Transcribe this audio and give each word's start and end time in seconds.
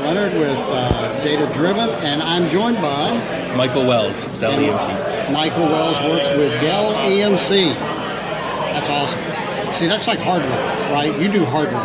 Leonard 0.00 0.32
with 0.32 0.58
uh, 0.58 1.24
Data 1.24 1.50
Driven, 1.52 1.88
and 1.88 2.22
I'm 2.22 2.48
joined 2.48 2.76
by 2.76 3.10
Michael 3.56 3.86
Wells, 3.86 4.28
Dell 4.40 4.52
EMC. 4.52 5.32
Michael 5.32 5.66
Wells 5.66 6.00
works 6.00 6.36
with 6.36 6.60
Dell 6.60 6.92
EMC. 6.94 7.74
That's 7.78 8.88
awesome. 8.88 9.74
See, 9.74 9.86
that's 9.86 10.06
like 10.06 10.18
hardware, 10.18 10.92
right? 10.92 11.18
You 11.20 11.30
do 11.30 11.44
hardware. 11.44 11.84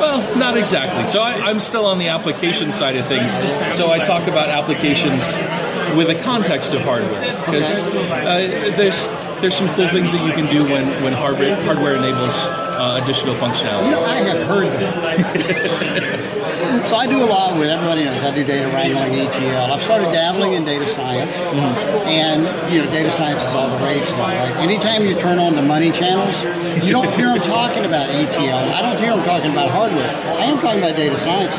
Well, 0.00 0.36
not 0.36 0.56
exactly. 0.56 1.04
So 1.04 1.20
I, 1.20 1.50
am 1.50 1.60
still 1.60 1.86
on 1.86 1.98
the 1.98 2.08
application 2.08 2.72
side 2.72 2.96
of 2.96 3.06
things. 3.06 3.32
So 3.74 3.90
I 3.90 3.98
talk 3.98 4.28
about 4.28 4.48
applications 4.48 5.36
with 5.96 6.10
a 6.10 6.20
context 6.22 6.74
of 6.74 6.82
hardware 6.82 7.20
because 7.20 7.86
uh, 7.88 8.72
there's 8.76 9.06
there's 9.40 9.54
some 9.54 9.68
cool 9.74 9.88
things 9.88 10.12
that 10.12 10.24
you 10.26 10.32
can 10.32 10.46
do 10.46 10.64
when, 10.64 10.86
when 11.02 11.12
hardware 11.12 11.54
hardware 11.64 11.96
enables 11.96 12.34
uh, 12.76 13.00
additional 13.02 13.34
functionality. 13.34 13.86
You 13.86 13.90
know, 13.92 14.04
I 14.04 14.16
have 14.16 14.46
heard 14.46 14.68
that. 14.72 16.36
so 16.86 16.96
I 16.96 17.06
do 17.06 17.18
a 17.18 17.28
lot 17.28 17.58
with 17.58 17.68
everybody 17.68 18.04
knows 18.04 18.22
I 18.22 18.34
do 18.34 18.44
data 18.44 18.68
wrangling, 18.68 19.18
ETL. 19.18 19.72
I've 19.72 19.82
started 19.82 20.12
dabbling 20.12 20.52
in 20.52 20.64
data 20.64 20.86
science, 20.86 21.30
mm-hmm. 21.32 22.08
and 22.08 22.72
you 22.72 22.80
know, 22.80 22.90
data 22.90 23.10
science 23.10 23.42
is 23.42 23.54
all 23.54 23.68
the 23.68 23.84
rage 23.84 24.04
now. 24.16 24.28
Right? 24.28 24.56
Anytime 24.64 25.04
you 25.04 25.14
turn 25.20 25.38
on 25.38 25.54
the 25.54 25.62
money 25.62 25.90
channels, 25.90 26.42
you 26.84 26.92
don't 26.92 27.12
hear 27.14 27.28
them 27.28 27.40
talking 27.48 27.84
about 27.84 28.08
ETL. 28.08 28.72
I 28.72 28.82
don't 28.82 28.98
hear 28.98 29.14
them 29.14 29.24
talking 29.24 29.50
about 29.50 29.70
hardware. 29.70 30.08
I 30.38 30.46
am 30.46 30.60
talking 30.60 30.80
about 30.80 30.96
data 30.96 31.18
science, 31.18 31.56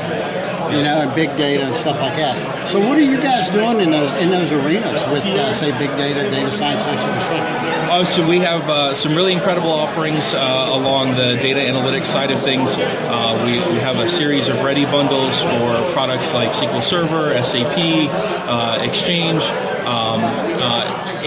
you 0.74 0.82
know, 0.84 1.02
and 1.02 1.14
big 1.16 1.30
data 1.38 1.64
and 1.64 1.76
stuff 1.76 2.00
like 2.00 2.16
that. 2.18 2.38
So 2.70 2.80
what 2.80 2.98
are 2.98 3.06
you 3.06 3.18
guys 3.18 3.50
doing 3.50 3.82
in 3.82 3.92
those 3.92 4.12
in 4.22 4.30
those 4.30 4.52
arenas 4.52 5.02
with, 5.12 5.26
uh, 5.26 5.54
say, 5.54 5.72
big 5.78 5.90
data, 5.98 6.30
data 6.30 6.52
science, 6.52 6.84
that 6.86 7.00
sort 7.00 7.16
of 7.16 7.24
stuff? 7.24 7.57
Oh, 7.90 8.04
so 8.04 8.28
we 8.28 8.40
have 8.40 8.70
uh, 8.70 8.94
some 8.94 9.16
really 9.16 9.34
incredible 9.34 9.72
offerings 9.72 10.34
uh, 10.34 10.70
along 10.72 11.16
the 11.16 11.38
data 11.42 11.60
analytics 11.60 12.06
side 12.06 12.32
of 12.32 12.42
things. 12.42 12.70
Uh, 12.78 13.44
we, 13.46 13.54
we 13.74 13.80
have 13.80 13.98
a 13.98 14.08
series 14.08 14.48
of 14.48 14.64
ready 14.64 14.86
bundles 14.86 15.42
for 15.42 15.94
products 15.94 16.34
like 16.34 16.50
SQL 16.50 16.82
Server, 16.82 17.42
SAP, 17.42 17.78
uh, 18.48 18.84
Exchange. 18.84 19.44
Um, 19.88 20.22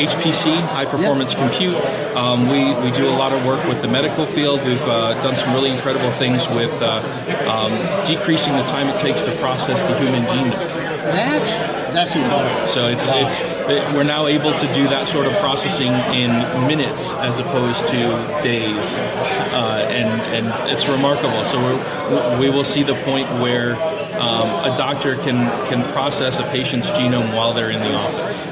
HPC, 0.01 0.57
uh, 0.57 0.67
high 0.69 0.85
performance 0.85 1.33
yep. 1.33 1.43
compute. 1.43 1.77
Um, 2.15 2.49
we, 2.49 2.73
we 2.85 2.91
do 2.97 3.09
a 3.09 3.17
lot 3.17 3.33
of 3.33 3.45
work 3.45 3.65
with 3.67 3.83
the 3.83 3.89
medical 3.89 4.27
field. 4.27 4.65
We've 4.65 4.81
uh, 4.83 5.15
done 5.23 5.37
some 5.37 5.53
really 5.53 5.71
incredible 5.71 6.11
things 6.13 6.47
with 6.49 6.73
uh, 6.81 7.01
um, 7.49 7.73
decreasing 8.07 8.53
the 8.53 8.65
time 8.65 8.89
it 8.89 9.01
takes 9.01 9.23
to 9.23 9.35
process 9.37 9.83
the 9.85 9.99
human 9.99 10.25
genome. 10.25 10.51
That's 11.01 11.81
that's 11.91 12.15
incredible. 12.15 12.67
So 12.69 12.87
it's 12.89 13.09
wow. 13.09 13.25
it's 13.25 13.95
we're 13.95 14.05
now 14.05 14.27
able 14.27 14.53
to 14.53 14.67
do 14.75 14.85
that 14.89 15.09
sort 15.09 15.27
of 15.27 15.33
processing 15.39 15.93
in 16.15 16.20
minutes 16.67 17.15
as 17.15 17.39
opposed 17.39 17.87
to 17.89 18.41
days, 18.43 18.99
uh, 18.99 19.87
and 19.91 20.09
and 20.35 20.71
it's 20.71 20.89
remarkable. 20.89 21.45
So 21.45 21.59
we 22.39 22.49
we 22.49 22.51
will 22.51 22.65
see 22.65 22.83
the 22.83 22.95
point 23.05 23.29
where 23.41 23.75
um, 24.21 24.73
a 24.73 24.75
doctor 24.77 25.17
can 25.17 25.49
can 25.69 25.83
process 25.93 26.39
a 26.39 26.45
patient's 26.45 26.87
genome 26.89 27.35
while 27.37 27.53
they're 27.53 27.71
in 27.71 27.81
the 27.81 27.95
office. 27.95 28.47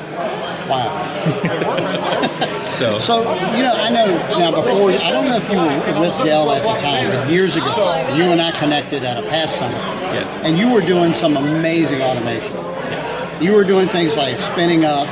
Wow. 0.68 1.04
so, 2.70 2.98
so 2.98 3.20
you 3.56 3.62
know, 3.62 3.74
I 3.74 3.90
know 3.90 4.06
now 4.38 4.50
before. 4.50 4.90
I 4.90 5.10
don't 5.10 5.28
know 5.28 5.36
if 5.36 5.50
you 5.50 5.56
were 5.56 6.00
with 6.00 6.16
Dell 6.24 6.50
at 6.50 6.62
the 6.62 6.80
time, 6.80 7.08
but 7.10 7.30
years 7.30 7.56
ago, 7.56 7.66
you 8.14 8.24
and 8.24 8.40
I 8.40 8.50
connected 8.52 9.02
at 9.04 9.22
a 9.22 9.26
PASS 9.28 9.58
Summit. 9.58 9.76
Yes. 9.76 10.38
And 10.42 10.58
you 10.58 10.72
were 10.72 10.82
doing 10.82 11.14
some 11.14 11.36
amazing 11.36 12.02
automation. 12.02 12.52
Yes. 12.52 13.42
You 13.42 13.54
were 13.54 13.64
doing 13.64 13.88
things 13.88 14.16
like 14.16 14.38
spinning 14.40 14.84
up 14.84 15.06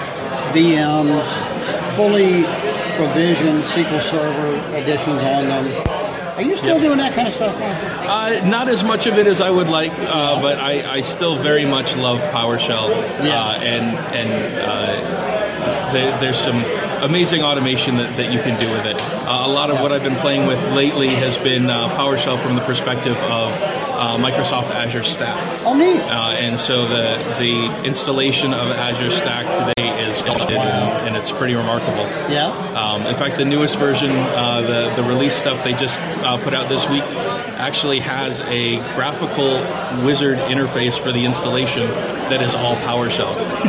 VMs, 0.53 1.56
fully 1.97 2.45
provisioned 2.97 3.63
SQL 3.63 4.03
Server 4.03 4.77
editions 4.77 5.23
on 5.23 5.49
them. 5.49 6.26
Are 6.37 6.43
you 6.43 6.55
still 6.55 6.75
yep. 6.75 6.83
doing 6.83 6.99
that 6.99 7.15
kind 7.15 7.27
of 7.27 7.33
stuff? 7.33 7.57
Uh, 7.59 8.47
not 8.47 8.69
as 8.69 8.85
much 8.85 9.07
of 9.07 9.17
it 9.17 9.27
as 9.27 9.41
I 9.41 9.51
would 9.51 9.69
like, 9.69 9.93
uh, 9.93 10.43
but 10.43 10.59
I, 10.59 10.97
I, 10.97 11.01
still 11.01 11.35
very 11.37 11.65
much 11.65 11.97
love 11.97 12.21
PowerShell. 12.21 12.91
Yeah. 13.25 13.43
Uh, 13.43 13.59
and 13.59 13.97
and 14.15 14.59
uh, 14.61 15.93
there, 15.93 16.21
there's 16.21 16.39
some 16.39 16.63
amazing 17.03 17.43
automation 17.43 17.97
that, 17.97 18.17
that 18.19 18.33
you 18.33 18.41
can 18.41 18.61
do 18.61 18.71
with 18.71 18.85
it. 18.85 19.01
Uh, 19.01 19.45
a 19.47 19.49
lot 19.49 19.71
of 19.71 19.81
what 19.81 19.93
I've 19.93 20.03
been 20.03 20.17
playing 20.17 20.47
with 20.47 20.59
lately 20.75 21.09
has 21.09 21.39
been 21.39 21.71
uh, 21.71 21.89
PowerShell 21.97 22.43
from 22.43 22.55
the 22.55 22.63
perspective 22.63 23.17
of 23.17 23.53
uh, 23.97 24.19
Microsoft 24.19 24.71
Azure 24.71 25.05
Stack. 25.05 25.65
Oh, 25.65 25.75
neat. 25.75 26.01
Uh, 26.01 26.37
and 26.39 26.59
so 26.59 26.87
the 26.87 27.17
the 27.39 27.85
installation 27.85 28.53
of 28.53 28.71
Azure 28.73 29.11
Stack 29.11 29.47
today 29.59 30.07
is 30.07 30.23
wow. 30.23 30.37
and, 30.37 31.09
and, 31.09 31.17
it's 31.17 31.33
pretty 31.33 31.55
remarkable. 31.55 32.05
Yeah. 32.31 32.49
Um, 32.77 33.07
in 33.07 33.15
fact, 33.15 33.37
the 33.37 33.45
newest 33.45 33.79
version, 33.79 34.11
uh, 34.11 34.61
the 34.61 35.03
the 35.03 35.09
release 35.09 35.35
stuff 35.35 35.63
they 35.65 35.73
just 35.73 35.99
uh, 36.27 36.43
put 36.43 36.53
out 36.53 36.69
this 36.69 36.89
week, 36.89 37.05
actually 37.55 38.01
has 38.01 38.41
a 38.43 38.79
graphical 38.95 39.55
wizard 40.05 40.39
interface 40.39 40.99
for 40.99 41.13
the 41.13 41.25
installation 41.25 41.89
that 42.29 42.43
is 42.43 42.53
all 42.53 42.75
PowerShell. 42.77 43.35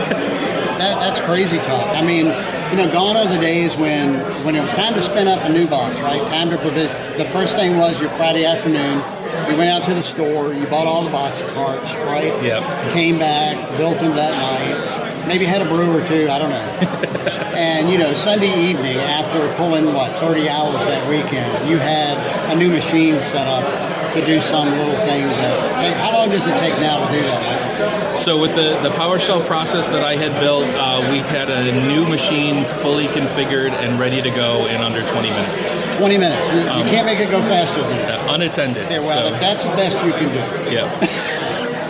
that, 0.77 0.97
that's 0.97 1.21
crazy 1.21 1.57
talk. 1.57 1.87
I 1.95 2.01
mean, 2.01 2.25
you 2.71 2.77
know, 2.77 2.91
gone 2.91 3.15
are 3.15 3.31
the 3.31 3.39
days 3.39 3.77
when 3.77 4.15
when 4.43 4.55
it 4.55 4.61
was 4.61 4.71
time 4.71 4.95
to 4.95 5.01
spin 5.03 5.27
up 5.27 5.43
a 5.45 5.49
new 5.53 5.67
box, 5.67 5.99
right? 6.01 6.21
Time 6.29 6.49
to 6.49 6.57
provision. 6.57 6.95
The 7.17 7.29
first 7.31 7.55
thing 7.55 7.77
was 7.77 8.01
your 8.01 8.09
Friday 8.11 8.43
afternoon. 8.43 9.03
You 9.51 9.55
went 9.55 9.69
out 9.69 9.83
to 9.83 9.93
the 9.93 10.01
store, 10.01 10.51
you 10.53 10.65
bought 10.65 10.87
all 10.87 11.03
the 11.03 11.11
box 11.11 11.41
parts, 11.53 11.93
right? 12.09 12.33
Yep. 12.43 12.93
Came 12.93 13.19
back, 13.19 13.77
built 13.77 13.99
them 13.99 14.15
that 14.15 14.33
night. 14.33 15.06
Maybe 15.25 15.45
had 15.45 15.61
a 15.61 15.65
brew 15.65 15.95
or 15.95 16.05
two, 16.07 16.29
I 16.29 16.37
don't 16.37 16.49
know. 16.49 16.57
and 17.57 17.89
you 17.89 17.97
know, 17.97 18.13
Sunday 18.13 18.53
evening 18.53 18.97
after 18.97 19.53
pulling 19.55 19.93
what 19.93 20.11
30 20.19 20.49
hours 20.49 20.85
that 20.85 21.09
weekend, 21.09 21.69
you 21.69 21.77
had 21.77 22.17
a 22.51 22.55
new 22.55 22.69
machine 22.69 23.15
set 23.23 23.47
up 23.47 23.65
to 24.13 24.25
do 24.25 24.41
some 24.41 24.69
little 24.69 24.95
things. 25.05 25.29
That, 25.29 25.97
how 25.97 26.17
long 26.17 26.29
does 26.29 26.45
it 26.45 26.57
take 26.59 26.73
now 26.79 27.05
to 27.05 27.13
do 27.13 27.21
that? 27.21 28.17
So 28.17 28.39
with 28.39 28.55
the, 28.55 28.79
the 28.81 28.89
PowerShell 28.89 29.45
process 29.45 29.87
that 29.89 30.03
I 30.03 30.15
had 30.15 30.39
built, 30.39 30.65
uh, 30.65 31.07
we 31.11 31.19
had 31.19 31.49
a 31.49 31.71
new 31.87 32.05
machine 32.05 32.65
fully 32.81 33.05
configured 33.07 33.71
and 33.71 33.99
ready 33.99 34.21
to 34.21 34.29
go 34.31 34.65
in 34.65 34.81
under 34.81 35.05
20 35.07 35.29
minutes. 35.29 35.97
20 35.97 36.17
minutes. 36.17 36.41
You, 36.53 36.69
um, 36.71 36.85
you 36.85 36.91
can't 36.91 37.05
make 37.05 37.19
it 37.19 37.29
go 37.29 37.41
faster 37.41 37.81
than 37.81 37.97
that. 38.09 38.27
Uh, 38.27 38.33
unattended. 38.33 38.89
Yeah, 38.89 38.99
well, 38.99 39.29
so. 39.29 39.39
that's 39.39 39.63
the 39.63 39.69
best 39.71 40.03
you 40.05 40.11
can 40.13 40.29
do. 40.29 40.71
Yeah. 40.71 40.89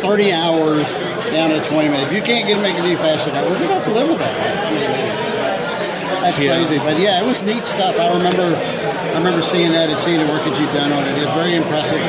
30 0.02 0.31
hours 0.31 0.85
down 1.31 1.50
to 1.50 1.59
20 1.69 1.90
minutes. 1.90 2.12
If 2.12 2.13
you 2.13 2.22
can't 2.22 2.47
get 2.47 2.58
it 2.58 2.62
make 2.62 2.75
it 2.75 2.81
any 2.81 2.96
faster, 2.96 3.31
now 3.31 3.44
we're 3.44 3.56
going 3.56 3.68
to 3.68 3.74
have 3.75 3.84
to 3.85 3.94
live 3.94 4.09
with 4.09 4.19
that. 4.19 5.47
That's 6.23 6.40
yeah. 6.40 6.56
crazy. 6.56 6.78
But 6.78 7.00
yeah, 7.00 7.22
it 7.22 7.25
was 7.25 7.41
neat 7.44 7.66
stuff. 7.66 8.00
I 8.00 8.12
remember, 8.16 8.56
I 8.56 9.18
remember 9.18 9.44
seeing 9.44 9.72
that 9.72 9.90
and 9.90 10.00
seeing 10.00 10.19
the 10.19 10.29
work 10.31 10.44
that 10.44 10.56
you've 10.59 10.73
done 10.73 10.91
on 10.91 11.07
it. 11.07 11.18
It's 11.18 11.34
very 11.35 11.56
impressive. 11.56 12.00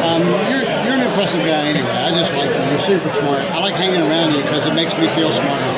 Um, 0.00 0.22
you're, 0.48 0.64
you're 0.86 0.96
an 0.96 1.04
impressive 1.04 1.44
guy 1.44 1.68
anyway. 1.68 1.90
I 1.90 2.10
just 2.14 2.32
like 2.32 2.48
you. 2.48 2.62
You're 2.70 2.84
super 2.96 3.10
smart. 3.20 3.44
I 3.52 3.58
like 3.60 3.76
hanging 3.76 4.00
around 4.00 4.32
you 4.32 4.42
because 4.42 4.64
it 4.66 4.74
makes 4.74 4.96
me 4.96 5.06
feel 5.12 5.28
smarter. 5.28 5.70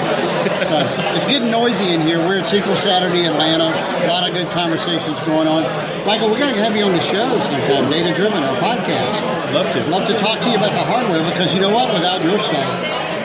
so, 0.68 0.78
it's 1.18 1.26
getting 1.26 1.50
noisy 1.50 1.90
in 1.90 2.00
here. 2.02 2.22
We're 2.22 2.38
at 2.38 2.46
SQL 2.46 2.76
Saturday 2.78 3.26
Atlanta. 3.26 3.72
A 3.72 4.08
lot 4.08 4.28
of 4.28 4.34
good 4.34 4.48
conversations 4.54 5.18
going 5.26 5.48
on. 5.48 5.66
Michael, 6.06 6.30
we're 6.30 6.38
going 6.38 6.54
to 6.54 6.62
have 6.62 6.74
you 6.74 6.84
on 6.84 6.92
the 6.92 7.02
show 7.02 7.26
sometime, 7.40 7.90
Data 7.90 8.14
Driven, 8.14 8.42
our 8.42 8.56
podcast. 8.62 9.54
Love 9.54 9.70
to. 9.74 9.80
Love 9.90 10.06
to 10.08 10.16
talk 10.18 10.38
to 10.40 10.48
you 10.50 10.56
about 10.56 10.72
the 10.72 10.86
hardware 10.86 11.22
because 11.30 11.54
you 11.54 11.60
know 11.60 11.70
what? 11.70 11.92
Without 11.92 12.22
your 12.24 12.38
stuff, 12.38 12.66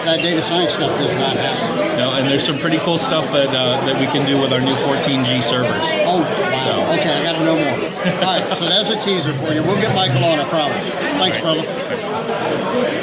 that 0.07 0.22
data 0.22 0.41
science 0.41 0.72
stuff 0.72 0.97
does 0.97 1.13
not 1.16 1.35
happen. 1.35 1.97
No, 1.97 2.13
and 2.13 2.28
there's 2.28 2.45
some 2.45 2.57
pretty 2.57 2.78
cool 2.79 2.97
stuff 2.97 3.29
that 3.34 3.50
uh, 3.50 3.84
that 3.85 4.00
we 4.00 4.07
can 4.07 4.25
do 4.25 4.40
with 4.40 4.53
our 4.53 4.62
new 4.62 4.75
14G 4.88 5.44
servers. 5.44 5.84
Oh, 6.07 6.22
wow. 6.23 6.63
So. 6.63 6.72
Okay, 6.95 7.12
I 7.12 7.23
got 7.23 7.35
to 7.35 7.44
know 7.44 7.56
more. 7.59 7.75
All 8.23 8.40
right, 8.40 8.57
so 8.57 8.66
that's 8.66 8.90
a 8.90 9.00
teaser 9.01 9.34
for 9.34 9.51
you. 9.53 9.62
We'll 9.62 9.81
get 9.81 9.94
Michael 9.94 10.23
on, 10.23 10.40
I 10.40 10.47
promise. 10.47 10.85
Thanks, 11.19 11.40
brother. 11.40 12.97